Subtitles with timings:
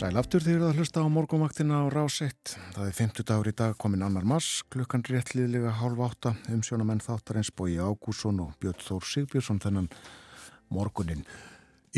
[0.00, 2.54] Sæl aftur þegar það hlusta á morgumvaktina á rás 1.
[2.72, 7.02] Það er 50 dagur í dag komin annar mass, klukkan réttliðlega hálf átta um sjónamenn
[7.04, 9.90] þáttar eins bói Ágússon og Björn Þór Sigbjörnsson þennan
[10.72, 11.20] morgunin.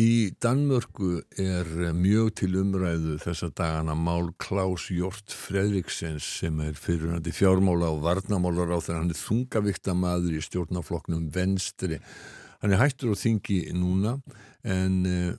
[0.02, 7.30] Í Danmörku er mjög til umræðu þessa dagana mál Klaus Jort Fredriksens sem er fyrirhandi
[7.30, 12.02] fjármála og varnamálar á þegar hann er þungavíkta maður í stjórnafloknum venstri.
[12.66, 14.16] Hann er hættur á þingi núna
[14.66, 15.32] en uh,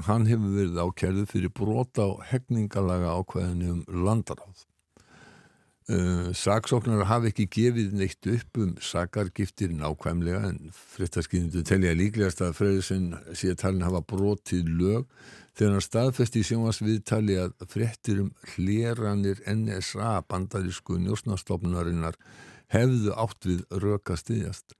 [0.00, 4.64] hann hefur verið ákjærðu fyrir brota á hefningalaga ákveðinu um landaráð.
[5.90, 12.54] Uh, saksóknar hafi ekki gefið neitt upp um sakargiftir nákvæmlega en frittarskynnindu telja líklegast að
[12.60, 15.08] Freyðsson sé talin hafa brotið lög
[15.58, 22.16] þegar hann staðfesti í sjónvarsviðtali að frittir um hleranir NSA bandarísku njósnastofnarinnar
[22.72, 24.78] hefðu átt við röka stiðjast.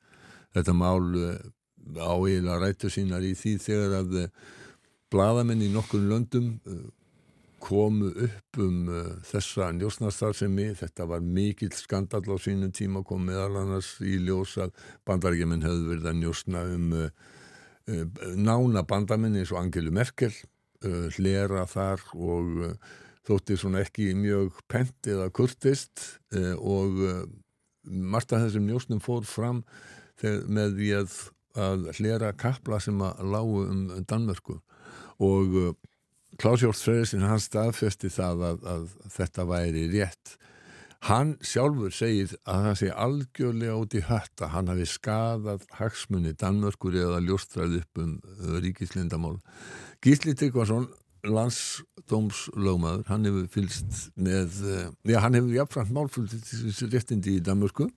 [0.55, 1.37] Þetta mál uh,
[1.99, 4.21] á eiginlega rættu sínar í því þegar að
[5.13, 6.57] bladamenn í nokkur löndum
[7.63, 13.61] komu upp um uh, þessa njósnarstarfsemi, þetta var mikill skandal á sínum tíma, kom meðal
[13.63, 14.75] annars í ljós að
[15.09, 17.13] bandarækjumenn hefðu verið að njósna um uh,
[18.39, 20.35] nána bandamenn eins og Angelu Merkel,
[21.17, 22.79] hlera þar og
[23.27, 26.03] þótti svona ekki mjög pent eða kurtist
[26.59, 26.97] og
[27.87, 29.61] margt af þessum njósnum fór fram
[30.23, 34.59] með því að hlera kapla sem að lágu um Danmörku
[35.19, 35.77] og
[36.41, 40.39] Klausjórn Freyðsson hann staðfesti það að, að þetta væri rétt.
[41.03, 46.33] Hann sjálfur segir að það sé algjörlega út í hött að hann hafi skadað hagsmunni
[46.39, 49.41] Danmörkur eða ljóstrað upp um uh, ríkislindamál
[50.03, 50.87] Gísli Tryggvason
[51.27, 56.15] landsdómslögmaður hann hefur fylst með uh, já hann hefur jafnframt
[56.47, 57.89] þessi réttindi í Danmörku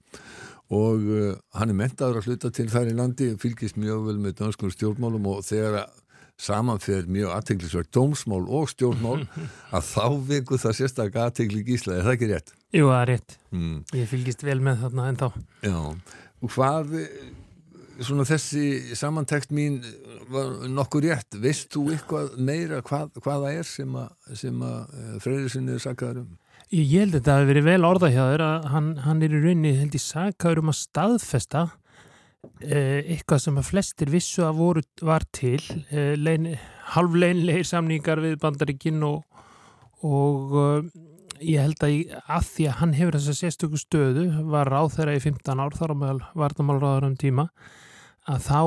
[0.73, 4.39] og uh, hann er mentaður að hluta til þær í landi fylgist mjög vel með
[4.41, 6.02] danskum stjórnmálum og þegar að
[6.41, 9.23] samanferð mjög aðteglisverk dómsmál og stjórnmál
[9.75, 12.53] að þá veku það sérstaklega aðtegli gísla, er það ekki rétt?
[12.75, 13.39] Jú, það er rétt.
[13.55, 13.80] Mm.
[13.95, 15.27] Ég fylgist vel með þarna en þá.
[15.64, 15.80] Já,
[16.43, 16.95] og hvað
[18.04, 19.80] svona þessi samantekst mín
[20.32, 25.76] var nokkur rétt veist þú eitthvað meira hvað, hvaða er sem að, að eh, Freyriðssoni
[25.76, 26.33] er sakaður um?
[26.73, 29.42] Ég held að þetta hefur verið vel orða hjá þér að hann, hann er í
[29.43, 31.65] rauninni held í sakaður um að staðfesta
[32.61, 36.56] eitthvað sem að flestir vissu að voru var til eh,
[36.95, 39.23] halvleinleir samningar við bandarikinn og,
[40.06, 40.89] og uh,
[41.42, 45.17] ég held að, ég, að því að hann hefur þessa sérstöku stöðu var ráð þeirra
[45.17, 47.50] í 15 ár þar á meðal vartamálraður um tíma
[48.26, 48.62] að þá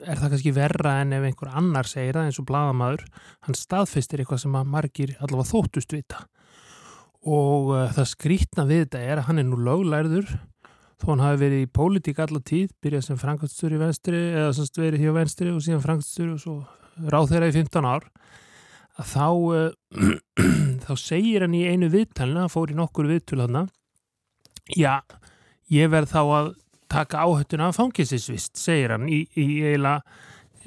[0.00, 3.06] er það kannski verra en ef einhver annar segir það eins og bladamæður
[3.46, 6.22] hann staðfistir eitthvað sem að margir allavega þóttust vita.
[7.20, 10.30] Og það skrítna við þetta er að hann er nú löglærður
[11.00, 14.80] þó hann hafi verið í pólitík allar tíð, byrjað sem frangastur í venstri eða semst
[14.80, 16.56] verið hjá venstri og síðan frangastur og svo
[17.10, 18.08] ráð þeirra í 15 ár
[19.00, 19.68] að þá uh,
[20.84, 23.70] þá segir hann í einu viðtalina, hann fór í nokkur viðtul hann
[24.76, 25.00] já,
[25.72, 26.52] ég verð þá að
[26.90, 30.02] taka áhættuna af fangilsisvist, segir hann í, í eiginlega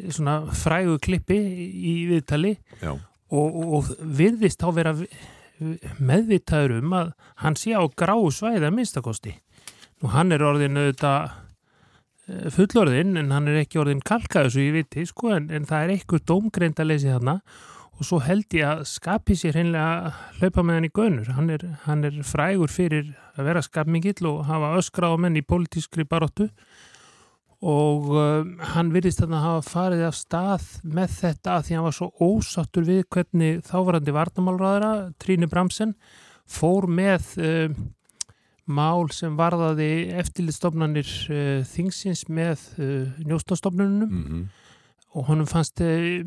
[0.10, 2.56] svona frægu klippi í viðtali
[2.88, 4.94] og, og virðist þá vera
[6.02, 7.12] meðvitaður um að
[7.44, 9.36] hann sé á gráu svæða minnstakosti
[10.04, 11.30] og hann er orðin auðvitað
[12.28, 15.86] eh, fullorðin en hann er ekki orðin kalkaðu svo ég viti sko en, en það
[15.86, 17.40] er eitthvað dómgreind að leysi þarna.
[17.94, 21.28] Og svo held ég að skapi sér hreinlega hlaupa með hann í gönur.
[21.38, 25.46] Hann er, hann er frægur fyrir að vera skapmingill og hafa öskra á menn í
[25.46, 26.50] politískri baróttu
[27.64, 28.44] og uh,
[28.74, 32.88] hann virðist að hafa farið af stað með þetta að því hann var svo ósattur
[32.88, 34.90] við hvernig þávarandi varnamálraðara
[35.22, 35.94] Tríni Bramsen
[36.50, 37.70] fór með uh,
[38.70, 44.44] mál sem varðaði eftirlitstofnanir uh, þingsins með uh, njóstastofnunum mm -hmm.
[45.14, 46.24] og honum fannst uh,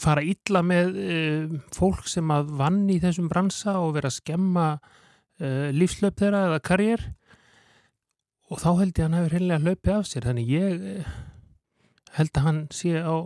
[0.00, 0.96] fara illa með
[1.74, 4.78] fólk sem að vann í þessum bransa og vera að skemma
[5.74, 7.00] lífslöp þeirra eða karjér
[8.50, 10.26] og þá held ég að hann hefur heililega hlaupið af sér.
[10.28, 11.06] Þannig ég
[12.14, 13.16] held að hann sé á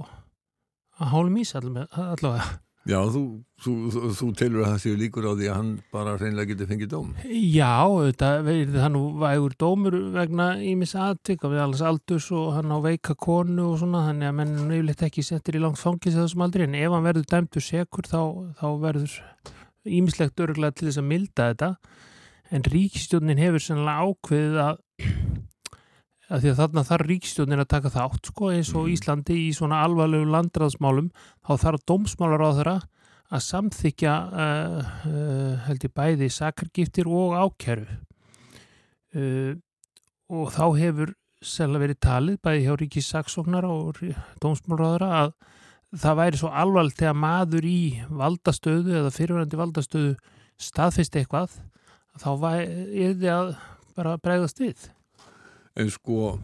[0.98, 2.58] að hálum ís allavega
[2.88, 3.20] Já, þú,
[3.60, 6.70] þú, þú, þú telur að það séu líkur á því að hann bara reynilega getur
[6.70, 7.10] fengið dóm.
[7.28, 7.84] Já,
[8.16, 13.74] það nú vægur dómur vegna ímis aðtök við alls aldurs og hann á veika konu
[13.74, 16.96] og svona, þannig að mennum nefnilegt ekki settir í langt fangis þessum aldrei, en ef
[16.96, 18.22] hann verður dæmtur sekur þá,
[18.56, 19.18] þá verður
[19.98, 21.72] ímislegt örgulega til þess að milda þetta,
[22.56, 25.27] en ríkistjónin hefur sannlega ákveðið að
[26.28, 28.94] að því að þarna þarf ríkstjónin að taka þátt sko eins og mhm.
[28.94, 31.10] Íslandi í svona alvarlegu landræðsmálum
[31.46, 32.76] þá þarf dómsmálar á þeirra
[33.28, 37.86] að samþykja uh, uh, held ég bæði sakargiftir og ákjæru
[39.18, 39.52] uh,
[40.28, 41.14] og þá hefur
[41.44, 44.00] selga verið talið bæði hjá ríkisaksóknar og
[44.42, 45.34] dómsmálraðara að
[46.02, 47.80] það væri svo alvarlega þegar maður í
[48.10, 50.16] valdastöðu eða fyrirvændi valdastöðu
[50.60, 51.54] staðfist eitthvað
[52.18, 53.52] þá er þið að
[53.96, 54.88] bara bregðast við
[55.78, 56.36] En sko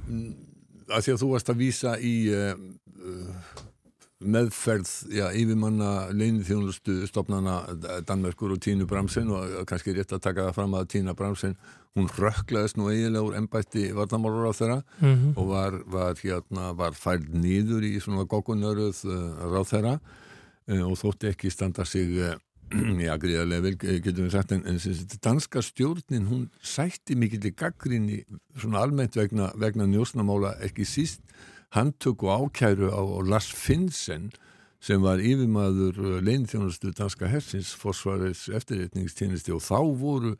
[0.89, 2.53] að því að þú varst að vísa í uh,
[4.25, 7.59] meðferð já, yfirmanna leinið þjónustu stopnana
[8.07, 11.57] Danmerkur og Tínu Bramsen og kannski rétt að taka það fram að Tína Bramsen
[11.95, 15.37] hún rökklaðist nú eiginlega úr ennbætti vartamálur á þeirra mm -hmm.
[15.37, 19.95] og var, var, hérna, var fæld nýður í svona gókunaröð uh, ráð þeirra
[20.69, 22.09] uh, og þótti ekki standa sig
[23.07, 24.79] já, gríðarlega vel getum við sagt en, en
[25.23, 28.23] danska stjórnin hún sætti mikill í gaggrinni
[28.59, 31.23] svona almennt vegna, vegna njósnamála ekki síst
[31.75, 34.31] handtöku ákæru á Lars Finnsen
[34.85, 40.35] sem var yfirmaður uh, leinþjónustu danska hersins fórsvarins eftirreitningstjenesti og þá voru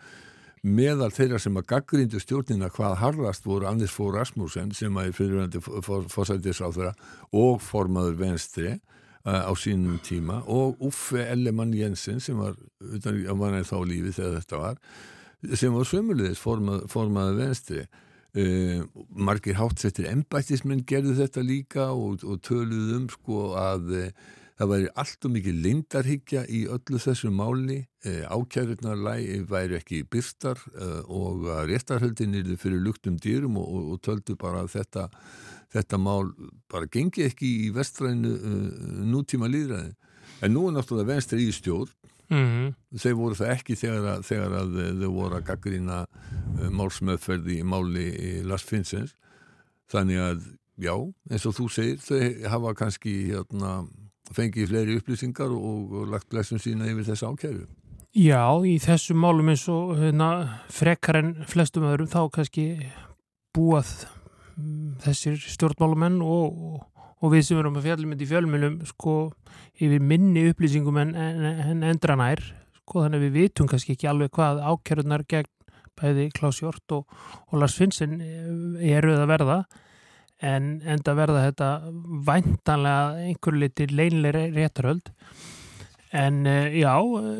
[0.65, 5.17] meðal þeirra sem að gaggrindu stjórnina hvað harðast voru Anders Fogh Rasmussen sem að er
[5.19, 5.63] fyrirvændi
[6.13, 6.95] fórsættisáþura
[7.37, 8.79] og formaður venstri
[9.25, 14.41] á sínum tíma og Uffe Ellemann Jensen sem var, utan að manna þá lífi þegar
[14.41, 14.81] þetta var
[15.57, 17.87] sem var sömulegis formað, formaður venstri
[18.35, 18.81] Uh,
[19.15, 24.09] margir hátsettir embættismenn gerðu þetta líka og, og töluðu um sko að uh,
[24.59, 27.77] það væri allt og mikið lindarhyggja í öllu þessu máli.
[28.03, 30.59] Uh, ákjærurnarlægi væri ekki byrstar
[31.07, 35.07] og réttarhöldin er fyrir luktum dýrum og, og, og töldu bara að þetta,
[35.75, 36.31] þetta mál
[36.71, 38.33] bara gengi ekki í vestrænu
[39.11, 39.93] nútíma líðræði
[40.45, 41.93] en nú er náttúrulega venstri í stjórn.
[42.33, 42.99] Mm -hmm.
[42.99, 47.65] Þeir voru það ekki þegar að, þegar að þau voru að gaggrýna uh, málsmeðferði í
[47.65, 49.13] máli í Lars Finnsens.
[49.93, 50.47] Þannig að
[50.81, 50.95] já,
[51.31, 53.85] eins og þú segir þau hafa kannski hérna,
[54.33, 57.67] fengið fleiri upplýsingar og, og lagt blessum sína yfir þessa ákjæru
[58.15, 62.67] Já, í þessum málum eins og hérna, frekar en flestum öðrum þá kannski
[63.55, 64.07] búað
[65.05, 66.83] þessir stjórnmálumenn og,
[67.21, 69.17] og við sem erum að fjallum í fjölmjölum sko
[69.81, 72.43] yfir minni upplýsingum en, en, en endra nær
[72.85, 75.51] sko þannig að við vitum kannski ekki alveg hvað ákjörðunar gegn
[75.99, 77.09] bæði Klaus Hjort og,
[77.51, 79.59] og Lars Finnsen eh, eru að verða.
[80.45, 81.69] En enda verða þetta
[82.27, 85.13] væntanlega einhver litir leinlega réttarhöld.
[86.15, 86.93] En eh, já,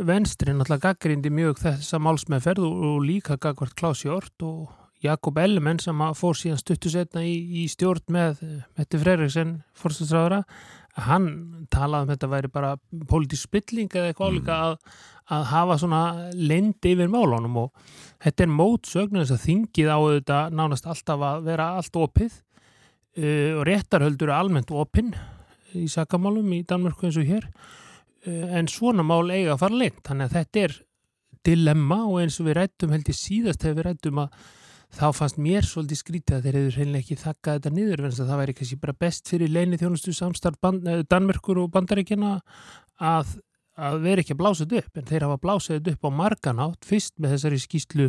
[0.07, 4.73] venstri náttúrulega gaggrindi mjög þessa málsmeðferð og, og líka gagvart Klaus Hjort og
[5.05, 8.41] Jakob Ellemann sem fór síðan stuttu setna í, í stjórn með
[8.79, 10.45] Mette Freiriksen fórstastráðara
[10.95, 11.27] hann
[11.75, 12.71] talaði um þetta væri bara
[13.11, 14.39] pólitísk spilling eða eitthvað mm.
[14.39, 14.75] álíka að,
[15.35, 16.03] að hafa svona
[16.39, 17.87] lendi yfir málunum og
[18.23, 23.51] þetta er mótsögn þess að þingið á þetta nánast alltaf að vera allt opið uh,
[23.59, 25.15] og réttarhöldur er almennt opinn
[25.75, 30.05] í sakamálum í Danmörku eins og hér uh, en svona mál eiga að fara lengt
[30.07, 30.77] þannig að þetta er
[31.45, 34.45] dilemma og eins og við rættum held í síðast hefur við rættum að
[34.95, 38.39] þá fannst mér svolítið skrítið að þeir hefur reynilega ekki þakkað þetta niður en það
[38.41, 42.37] væri kannski bara best fyrir leini þjónustu samstarf eh, Danmerkur og Bandaríkjana
[43.03, 43.35] að,
[43.75, 46.89] að vera ekki að blása þetta upp en þeir hafa blásað þetta upp á marganátt
[46.89, 48.09] fyrst með þessari skýslu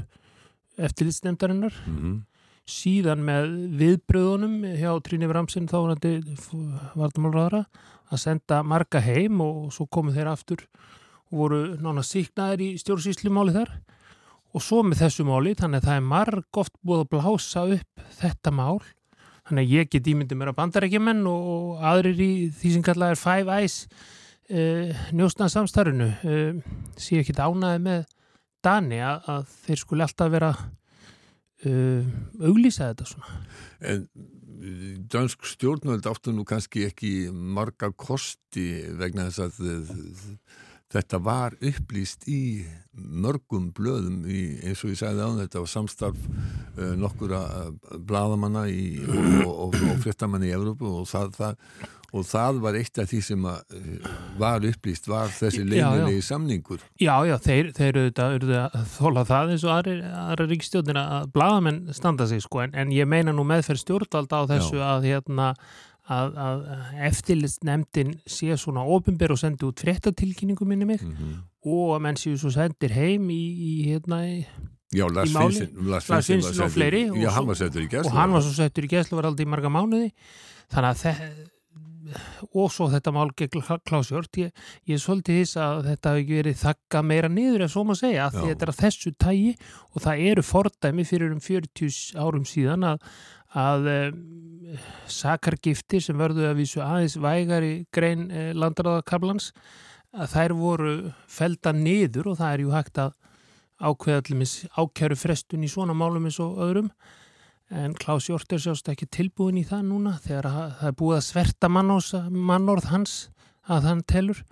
[0.75, 2.15] eftirlitsnefndarinnar mm -hmm.
[2.69, 3.49] síðan með
[3.81, 5.77] viðbröðunum hjá Tríni Vramsin þá
[6.93, 7.65] vardamálraðara
[8.11, 10.67] að senda marga heim og svo komu þeir aftur
[11.31, 13.71] og voru nána síknaðir í stjórnsýslumáli þar
[14.55, 18.05] og svo með þessu máli, þannig að það er marg oft búið að blása upp
[18.21, 18.77] þetta mál.
[19.45, 23.19] Þannig að ég get ímyndið mér að bandarækjumenn og aðrir í því sem kallað er
[23.21, 28.07] Five Eyes uh, njósnaðsamstarfinu uh, sé ekki ánaði með
[28.65, 33.43] Dani að, að þeir skuli alltaf vera uh, auglýsa þetta svona.
[33.85, 34.07] En
[35.11, 39.59] dansk stjórnvöld áttu nú kannski ekki marga kosti vegna þess að
[40.93, 42.65] þetta var upplýst í
[42.95, 48.67] mörgum blöðum í, eins og ég segði á þetta var samstarf uh, nokkura uh, bladamanna
[48.71, 51.57] í, og, og, og fréttamanna í Evrópu og það, það,
[52.15, 56.85] og það var eitt af því sem að, uh, var upplýst var þessi leinilegi samningur
[57.01, 61.81] Já, já, þeir, þeir eru að þóla það eins og aðra, aðra ríkstjóðina að bladamenn
[61.97, 64.87] standa sig sko en, en ég meina nú meðferð stjórnvald á þessu já.
[64.93, 65.51] að hérna
[66.11, 66.61] að, að
[67.09, 71.41] eftirlitsnefndin sé svona ofinber og sendi út fréttatilkynningu minni mig mm -hmm.
[71.65, 74.45] og að menn séu svo sendir heim í, í hérna í
[74.93, 77.09] Já, Lars Finnsson og fleiri
[77.83, 80.11] í gæslu og hann var svo settur í gæslu og var aldrei í marga mánuði.
[80.71, 81.54] Þannig að
[82.53, 84.51] og svo þetta mál gegn Klásjórn ég,
[84.85, 88.27] ég er svolítið þess að þetta hefur verið þakka meira niður ef svo maður segja
[88.27, 89.55] að þetta er að þessu tægi
[89.91, 93.09] og það eru fordæmi fyrir um 40 árum síðan að,
[93.65, 94.21] að um,
[95.11, 99.51] sakargiftir sem verðu að vísu aðeins vægar í grein eh, landræðakablans
[100.15, 100.95] að þær voru
[101.31, 103.15] felda niður og það er ju hægt að
[103.75, 106.91] ákveða allir ákjæru frestun í svona málum eins og öðrum
[107.73, 111.25] en Klaus Hjort er sjást ekki tilbúin í það núna þegar það er búið að
[111.25, 113.15] sverta mannorð hans
[113.65, 114.43] að hann telur.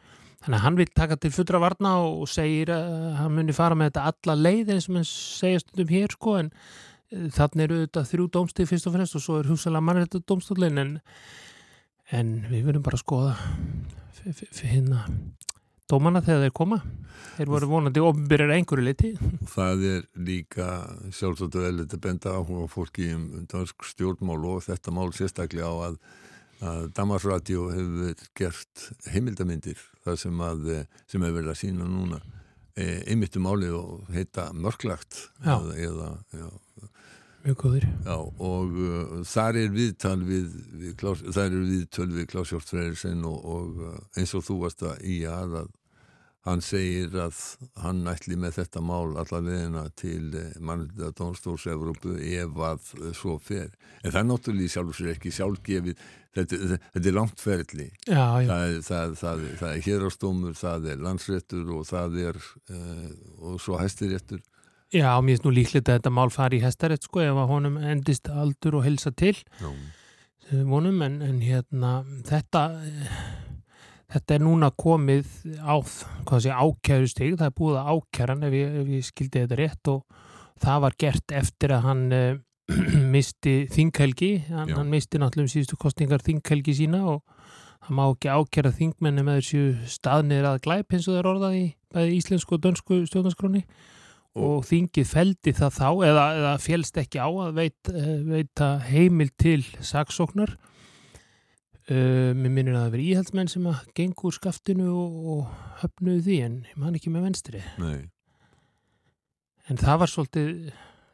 [0.43, 3.91] Þannig að hann vil taka til fullra varna og segir að hann muni fara með
[3.93, 8.05] þetta alla leið eins og mann segja stundum hér sko en uh, þannig eru þetta
[8.09, 10.91] þrjú dómstíð fyrst og fremst og svo er húsalega mannrættu dómstólin en,
[12.11, 13.37] en við verðum bara að skoða
[14.63, 15.05] hérna
[15.93, 16.81] dómana þegar þeir koma.
[17.33, 19.09] Þeir voru vonandi ofnbyrjar einhverju liti
[19.49, 20.67] Það er líka
[21.13, 25.97] sjálfsagt vel þetta benda áhuga fólki um dansk stjórnmál og þetta mál sérstaklega á að,
[26.61, 30.71] að Damarsradio hefur gert heimildamindir það sem, að,
[31.09, 32.21] sem hefur verið að sína núna.
[32.73, 36.47] E, einmittum málið og heita mörglagt eða, eða já,
[37.43, 42.27] mjög góður Já, og uh, þar er viðtal við, við Klaus, þar er viðtöl við
[42.31, 45.71] Klaus Hjort Freyrisson og, og uh, eins og þú varst að í að, að
[46.43, 47.37] hann segir að
[47.83, 53.11] hann ætli með þetta mál allar leðina til uh, mannlega Dónstórs Evrópu ef að uh,
[53.15, 53.69] svo fer.
[54.03, 56.01] En það er náttúrulega sjálfur sér ekki sjálfgefið,
[56.35, 57.87] þetta, þetta, er langt ferli.
[58.07, 63.07] Já, já, Það það, það, það er hérastómur, það er landsréttur og það er uh,
[63.39, 64.43] og svo hæstiréttur.
[64.93, 67.77] já, mér finnst nú líklegt að þetta mál fari í hestarétt sko ef að honum
[67.81, 69.71] endist aldur og hilsa til Já.
[70.69, 71.93] vonum en, en hérna
[72.27, 73.23] þetta eh,
[74.13, 75.29] þetta er núna komið
[75.59, 75.75] á
[76.27, 79.59] hvað sé ákjæru stig, það er búið að ákjæran ef ég, ef ég skildi þetta
[79.59, 79.91] rétt.
[79.93, 84.33] Og það var gert eftir að hann uh, misti þinghelgi.
[84.51, 87.23] Hann, hann misti náttúrulega um síðustu kostningar þinghelgi sína og
[87.83, 89.63] það má ekki ákjæra þingmenni með þessu
[89.97, 93.63] staðnir að glæp eins og það er orðað í bæði íslensku og dönsku stjórnarskróni
[94.43, 99.29] og þingið feldi það þá eða, eða félst ekki á að veit, eh, veita heimil
[99.37, 100.55] til saksóknar
[101.89, 106.25] uh, mér minnir að það veri íhaldsmenn sem að gengur úr skaftinu og, og höfnuðu
[106.27, 108.09] því en man ekki með venstri Nei.
[109.69, 110.53] en það var svolítið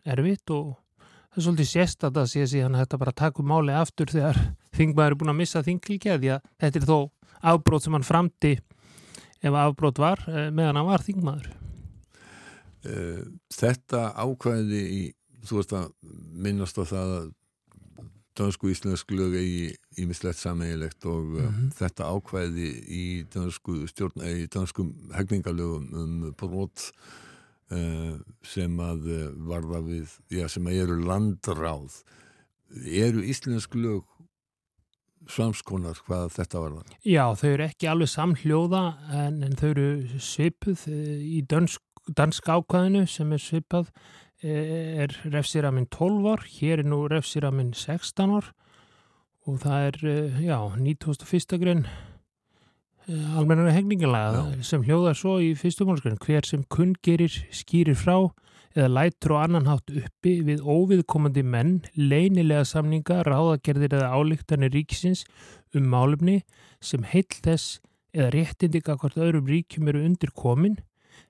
[0.09, 3.49] erfitt og það er svolítið sérst að það sé síðan að þetta bara taka um
[3.53, 4.41] máli aftur þegar
[4.77, 6.99] þingmaður er búin að missa þingilgeð því að þetta er þó
[7.53, 8.53] afbrót sem hann framdi
[9.39, 11.51] ef afbrót var eh, meðan hann var þingmaður
[12.87, 15.01] Eh, þetta ákvæði í,
[15.43, 15.89] þú veist að
[16.45, 17.25] minnast á það að
[18.37, 21.71] dansku íslensk lög eigi ímislegt sameigilegt og mm Mhm.
[21.79, 26.91] þetta ákvæði í dansku stjórn, í danskum hegningalögum um brot
[27.71, 32.03] uh, sem að uh, varða við, já sem að eru landráð.
[32.85, 34.05] Eru íslensk lög
[35.29, 39.89] samskonar hvað þetta varða Já, þau eru ekki alveg samhljóða en, en þau eru
[40.21, 41.81] svipuð eh, í dönsk,
[42.17, 43.91] dansk ákvæðinu sem er svipað
[44.43, 48.53] er refsiraminn 12 ár, hér er nú refsiraminn 16 ár
[49.47, 51.57] og það er, eh, já, 91.
[51.59, 51.87] grein
[53.09, 58.29] almennar hegningalega sem hljóðar svo í fyrstu málskræn hver sem kunngerir skýrir frá
[58.77, 65.25] eða lætur á annan hátt uppi við óviðkomandi menn, leynilega samninga, ráðagerðir eða álíktanir ríkisins
[65.73, 66.43] um málumni
[66.79, 67.79] sem heill þess
[68.13, 70.77] eða réttindika hvort öðrum ríkjum eru undir komin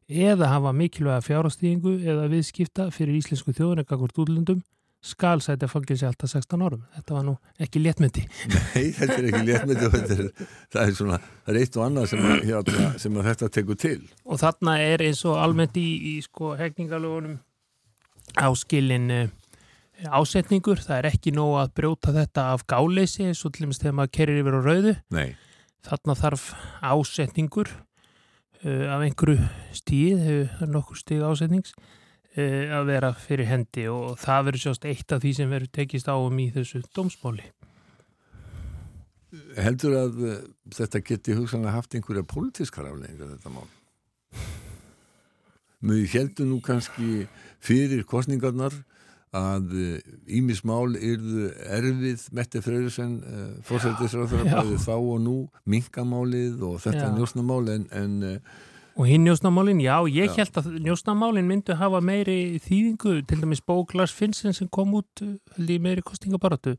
[0.09, 4.61] eða hafa mikilvæga fjárastíðingu eða viðskipta fyrir íslensku þjóðun eða hvort útlöndum
[5.05, 6.81] skal sæti að fangilsi alltaf 16 árum.
[6.97, 8.25] Þetta var nú ekki léttmyndi.
[8.51, 10.23] Nei, þetta er ekki léttmyndi er,
[10.73, 13.99] það er svona, það er eitt og annað sem, hérna, sem að þetta tekur til
[14.25, 17.37] Og þarna er eins og almennt í, í sko hegningalögunum
[18.43, 19.29] áskilin uh,
[20.19, 20.83] ásetningur.
[20.83, 24.15] Það er ekki nóg að brjóta þetta af gáleysi eins og til dæmis þegar maður
[24.19, 24.97] kerir yfir á rauðu.
[25.15, 25.29] Nei,
[25.87, 26.49] Þarna þarf
[26.83, 27.71] ásetningur
[28.63, 29.39] af einhverju
[29.77, 35.15] stíð, hefur nokkur stíð ásetnings uh, að vera fyrir hendi og það verður sjást eitt
[35.15, 37.47] af því sem verður tekist á um í þessu dómsmáli.
[39.55, 40.37] heldur að uh,
[40.75, 43.69] þetta geti hugsanlega haft einhverja pólitískar afleggingar þetta mál
[45.79, 47.27] Mjög heldur nú kannski
[47.63, 48.73] fyrir kostningarnar
[49.35, 49.75] að
[50.25, 54.55] Ímis mál yrðu erfið Mette Freyrusen uh, fórsættisráður Já.
[54.57, 55.35] bæði þá og nú
[55.69, 58.57] minkamálið og þetta njósnamál en, en uh,
[58.99, 60.41] Og hinn njósnamálin, já, ég Já.
[60.41, 65.21] held að njósnamálin myndu hafa meiri þýðingu, til dæmis bók Lars Finnsen sem kom út,
[65.55, 66.73] held ég meiri kostingabaratu.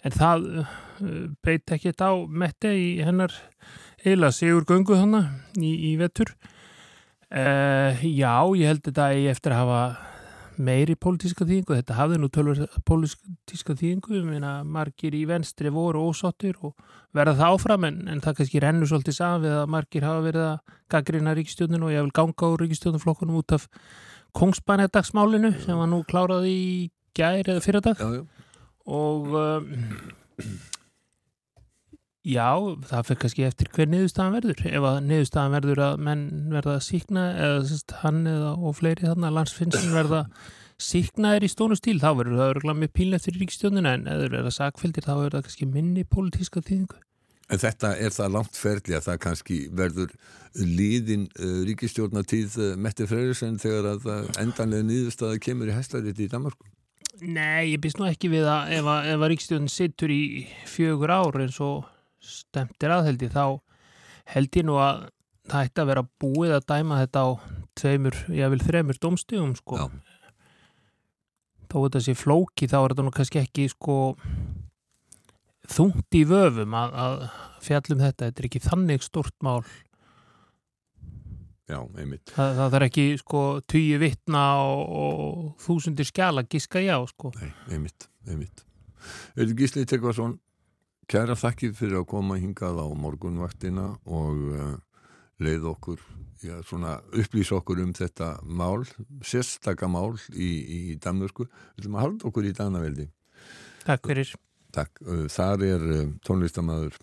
[0.00, 0.70] En það uh,
[1.44, 3.36] beit ekki á Mette í hennar
[4.00, 5.26] eila sigur göngu hana
[5.58, 6.32] í, í vetur.
[7.28, 9.82] Uh, já, ég held þetta eftir að hafa
[10.62, 11.76] meiri pólitíska þýðingu.
[11.78, 16.74] Þetta hafði nú tölur pólitíska þýðingu, ég meina margir í venstri voru ósáttir og
[17.16, 20.48] verða það áfram en, en það kannski rennur svolítið saman við að margir hafa verið
[20.48, 23.68] að gaggrina ríkistjóðinu og ég vil ganga úr ríkistjóðnuflokkunum út af
[24.38, 26.60] kongsbænadagsmálinu sem var nú klárað í
[27.16, 28.24] gær eða já,
[28.88, 29.66] og um,
[32.22, 32.48] já,
[32.88, 37.28] það fyrir kannski eftir hver niðurstaðan verður ef að niðurstaðan verður að menn verða síkna
[37.34, 40.24] eða sérst, hann eða og fleiri þannig að landsfinnsin verða
[40.82, 44.54] síknaðir í stónu stíl, þá verður það örgulega með píl eftir ríkistjóðinu en eða verða
[44.54, 47.02] sakfældir þá verður það kannski minni pólitíska þýðingu
[47.52, 50.12] En þetta er það langt ferli að það kannski verður
[50.56, 56.70] líðin uh, ríkistjórnatíð uh, Mette Freyrisson þegar að endanlega nýðustada kemur í hæslariti í Danmarku?
[57.22, 60.22] Nei, ég byrst nú ekki við að ef að, að ríkistjórn sittur í
[60.70, 61.84] fjögur ár eins og
[62.22, 63.44] stemtir aðheldi þá
[64.32, 65.06] held ég nú að
[65.50, 67.30] það ætti að vera búið að dæma þetta á
[67.78, 69.86] tveimur, ég vil þremur domstíðum sko.
[71.72, 73.96] Þó þetta sé flóki þá er þetta nú kannski ekki sko
[75.72, 77.24] þungt í vöfum að, að
[77.64, 79.62] fjallum þetta, þetta er ekki þannig stort mál.
[81.70, 82.28] Já, einmitt.
[82.34, 87.32] Það, það er ekki sko tíu vittna og, og þúsundir skjala gíska já sko.
[87.38, 88.66] Nei, einmitt, einmitt.
[89.34, 90.36] Eður Gísli Tryggvason
[91.10, 94.74] kæra þakkir fyrir að koma hingað á morgunvaktina og uh,
[95.42, 96.00] leið okkur
[96.42, 98.84] já, svona upplýsa okkur um þetta mál
[99.26, 101.46] sérstakka mál í, í Danmörku.
[101.46, 103.08] Við viljum að halda okkur í Danaveldi.
[103.86, 104.34] Takk fyrir.
[104.72, 105.82] Takk, þar er
[106.24, 106.94] tónlistamæður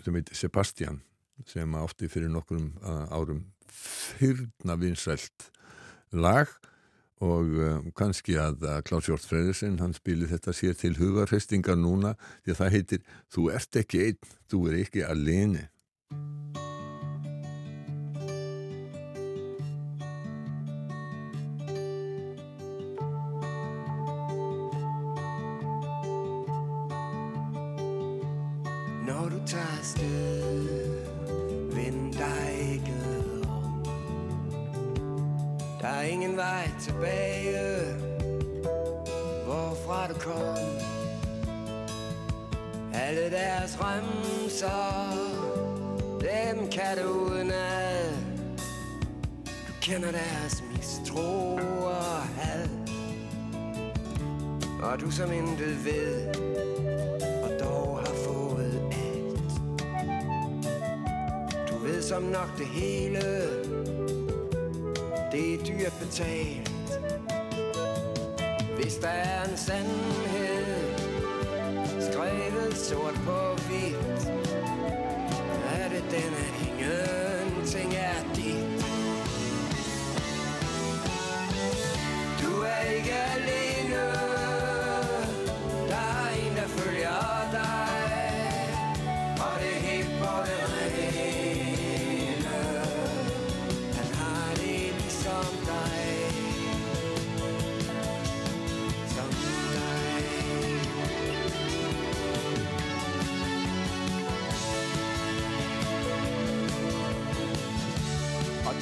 [0.00, 1.02] sem heitir Sebastian
[1.48, 2.70] sem átti fyrir nokkrum
[3.12, 5.50] árum fyrna vinsælt
[6.12, 6.48] lag
[7.20, 12.14] og um, kannski að, að Klaus Hjort Freyðursen hann spilir þetta sér til hugarhestingar núna
[12.44, 15.68] því að það heitir Þú ert ekki einn, þú er ekki alene
[35.80, 37.80] Der er ingen vej tilbage.
[39.44, 40.56] Hvorfra du kom.
[42.94, 45.12] Alle deres remser.
[46.20, 48.12] Dem kan du udenad.
[49.46, 52.68] Du kender deres mistro og had.
[54.82, 56.34] Og du som intet ved
[57.42, 59.52] Og dog har fået alt.
[61.70, 63.59] Du ved som nok det hele
[65.32, 66.70] det er dyrt betalt.
[68.80, 71.10] Hvis der er en sandhed
[72.12, 74.32] Skrevet sort på hvidt
[75.74, 78.69] Er det den, at ingenting er dit.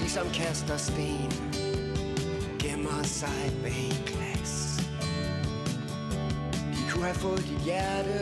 [0.00, 1.32] De som kaster sten
[2.58, 4.80] Gemmer sig bag glas.
[6.72, 8.18] De kunne have fået dit hjerte.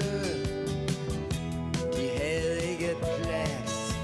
[1.96, 3.96] De havde ikke plads.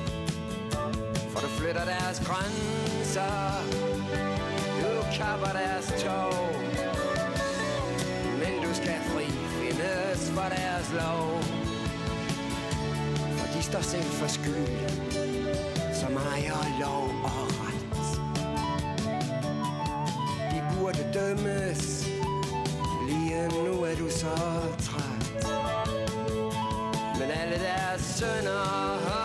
[1.28, 3.62] For du flytter deres grænser.
[4.80, 6.34] Du kapper deres tog.
[8.38, 9.26] Men du skal fri
[9.60, 11.42] findes for deres lov.
[13.38, 14.90] For de står selv for skyld.
[15.94, 17.41] Som ejer lov og
[21.14, 22.06] dømmes.
[23.08, 24.36] Lige nu er du så
[24.86, 25.46] træt.
[27.18, 29.21] Men alle deres sønner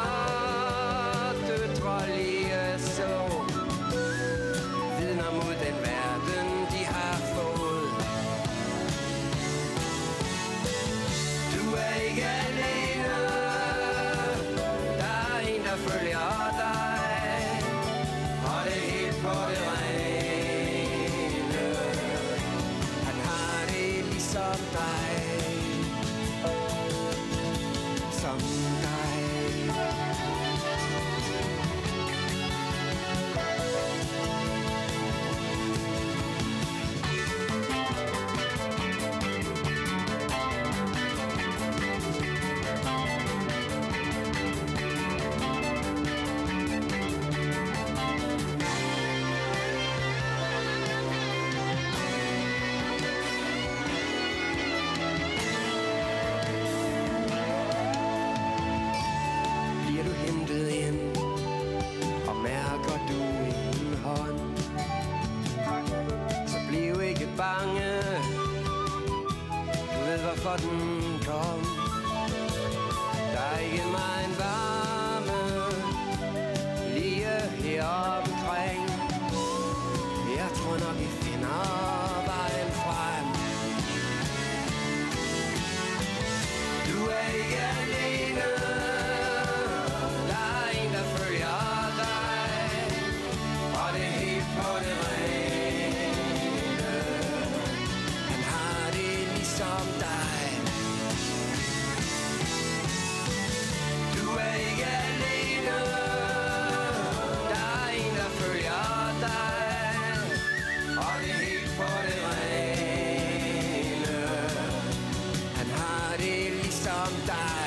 [115.77, 117.66] har det some time.